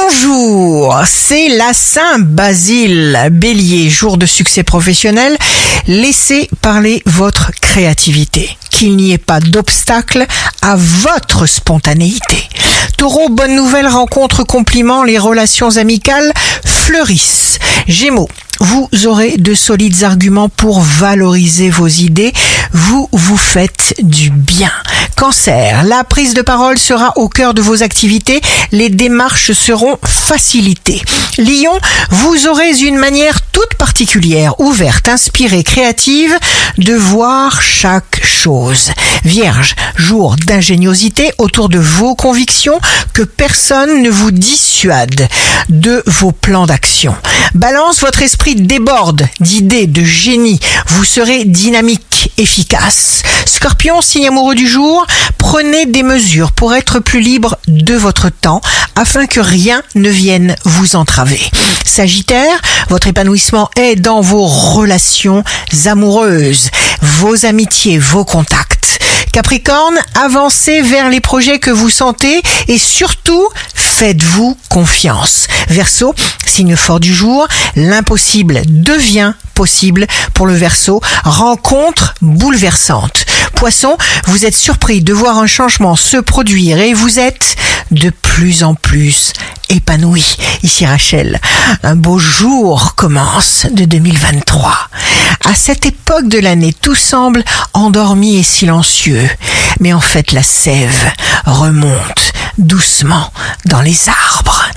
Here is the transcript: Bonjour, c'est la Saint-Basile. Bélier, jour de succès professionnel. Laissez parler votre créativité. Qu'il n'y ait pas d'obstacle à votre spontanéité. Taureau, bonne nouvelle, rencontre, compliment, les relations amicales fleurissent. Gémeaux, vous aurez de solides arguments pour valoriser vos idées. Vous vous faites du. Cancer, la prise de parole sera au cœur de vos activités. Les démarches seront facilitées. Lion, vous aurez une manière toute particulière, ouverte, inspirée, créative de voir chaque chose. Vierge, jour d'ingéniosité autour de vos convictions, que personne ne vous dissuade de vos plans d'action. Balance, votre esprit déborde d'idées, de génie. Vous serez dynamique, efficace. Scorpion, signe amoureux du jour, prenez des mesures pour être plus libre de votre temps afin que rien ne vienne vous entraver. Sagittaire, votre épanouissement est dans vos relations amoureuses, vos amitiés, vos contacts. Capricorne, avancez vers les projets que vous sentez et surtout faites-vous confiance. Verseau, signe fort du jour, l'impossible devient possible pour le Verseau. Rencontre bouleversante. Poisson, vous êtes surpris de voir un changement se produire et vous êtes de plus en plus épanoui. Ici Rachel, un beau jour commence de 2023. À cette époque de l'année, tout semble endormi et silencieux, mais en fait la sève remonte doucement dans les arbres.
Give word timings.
Bonjour, 0.00 0.96
c'est 1.06 1.48
la 1.48 1.72
Saint-Basile. 1.72 3.28
Bélier, 3.30 3.90
jour 3.90 4.16
de 4.16 4.26
succès 4.26 4.62
professionnel. 4.62 5.36
Laissez 5.86 6.48
parler 6.60 7.02
votre 7.06 7.50
créativité. 7.60 8.56
Qu'il 8.70 8.96
n'y 8.96 9.12
ait 9.12 9.18
pas 9.18 9.40
d'obstacle 9.40 10.26
à 10.62 10.76
votre 10.76 11.46
spontanéité. 11.46 12.48
Taureau, 12.96 13.28
bonne 13.28 13.54
nouvelle, 13.54 13.86
rencontre, 13.86 14.44
compliment, 14.44 15.02
les 15.02 15.18
relations 15.18 15.76
amicales 15.76 16.32
fleurissent. 16.64 17.58
Gémeaux, 17.88 18.28
vous 18.60 18.88
aurez 19.06 19.36
de 19.36 19.54
solides 19.54 20.04
arguments 20.04 20.48
pour 20.48 20.80
valoriser 20.80 21.68
vos 21.68 21.88
idées. 21.88 22.32
Vous 22.72 23.08
vous 23.12 23.36
faites 23.36 23.94
du. 24.02 24.32
Cancer, 25.16 25.84
la 25.84 26.04
prise 26.04 26.34
de 26.34 26.42
parole 26.42 26.78
sera 26.78 27.12
au 27.16 27.28
cœur 27.28 27.54
de 27.54 27.62
vos 27.62 27.82
activités. 27.82 28.40
Les 28.72 28.88
démarches 28.88 29.52
seront 29.52 29.96
facilitées. 30.04 31.00
Lion, 31.38 31.78
vous 32.10 32.48
aurez 32.48 32.80
une 32.80 32.96
manière 32.96 33.40
toute 33.52 33.74
particulière, 33.74 34.58
ouverte, 34.60 35.08
inspirée, 35.08 35.62
créative 35.62 36.36
de 36.78 36.94
voir 36.94 37.62
chaque 37.62 38.20
chose. 38.24 38.90
Vierge, 39.24 39.76
jour 39.96 40.36
d'ingéniosité 40.44 41.30
autour 41.38 41.68
de 41.68 41.78
vos 41.78 42.14
convictions, 42.14 42.80
que 43.12 43.22
personne 43.22 44.02
ne 44.02 44.10
vous 44.10 44.32
dissuade 44.32 45.28
de 45.68 46.02
vos 46.06 46.32
plans 46.32 46.66
d'action. 46.66 47.14
Balance, 47.54 48.00
votre 48.00 48.22
esprit 48.22 48.56
déborde 48.56 49.28
d'idées, 49.40 49.86
de 49.86 50.02
génie. 50.02 50.58
Vous 50.88 51.04
serez 51.04 51.44
dynamique, 51.44 52.02
efficace. 52.38 53.22
Scorpion, 53.46 54.00
signe 54.00 54.28
amoureux 54.28 54.54
du 54.54 54.68
jour, 54.68 55.06
prenez 55.38 55.86
des 55.86 56.02
mesures 56.02 56.52
pour 56.52 56.74
être 56.74 56.98
plus 56.98 57.20
libre 57.20 57.58
de 57.68 57.94
votre 57.94 58.28
temps 58.28 58.60
afin 58.96 59.26
que 59.26 59.40
rien 59.40 59.82
ne 59.94 60.10
vienne 60.10 60.56
vous 60.64 60.96
entraver. 60.96 61.40
Sagittaire, 61.84 62.60
votre 62.88 63.06
épanouissement 63.06 63.70
est 63.76 63.96
dans 63.96 64.20
vos 64.20 64.46
relations 64.46 65.44
amoureuses, 65.86 66.70
vos 67.00 67.44
amitiés, 67.44 67.98
vos 67.98 68.24
contacts. 68.24 68.98
Capricorne, 69.32 69.98
avancez 70.14 70.82
vers 70.82 71.08
les 71.08 71.20
projets 71.20 71.58
que 71.58 71.70
vous 71.70 71.90
sentez 71.90 72.42
et 72.68 72.78
surtout 72.78 73.48
faites-vous 73.74 74.58
confiance. 74.68 75.46
Verseau, 75.68 76.14
signe 76.44 76.76
fort 76.76 77.00
du 77.00 77.14
jour, 77.14 77.46
l'impossible 77.76 78.60
devient 78.66 79.32
possible 79.62 80.08
pour 80.34 80.46
le 80.46 80.54
Verseau. 80.54 81.00
Rencontre 81.22 82.14
bouleversante. 82.20 83.26
Poisson, 83.54 83.96
vous 84.26 84.44
êtes 84.44 84.56
surpris 84.56 85.02
de 85.02 85.12
voir 85.12 85.38
un 85.38 85.46
changement 85.46 85.94
se 85.94 86.16
produire 86.16 86.80
et 86.80 86.94
vous 86.94 87.20
êtes 87.20 87.54
de 87.92 88.10
plus 88.10 88.64
en 88.64 88.74
plus 88.74 89.32
épanoui. 89.68 90.36
Ici 90.64 90.84
Rachel, 90.84 91.40
un 91.84 91.94
beau 91.94 92.18
jour 92.18 92.96
commence 92.96 93.68
de 93.70 93.84
2023. 93.84 94.76
À 95.44 95.54
cette 95.54 95.86
époque 95.86 96.26
de 96.26 96.40
l'année, 96.40 96.72
tout 96.72 96.96
semble 96.96 97.44
endormi 97.72 98.38
et 98.38 98.42
silencieux, 98.42 99.30
mais 99.78 99.92
en 99.92 100.00
fait 100.00 100.32
la 100.32 100.42
sève 100.42 101.12
remonte 101.46 102.32
doucement 102.58 103.32
dans 103.66 103.80
les 103.80 104.08
arbres. 104.08 104.72